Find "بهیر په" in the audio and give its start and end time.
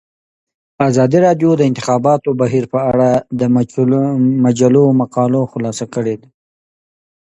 2.41-2.79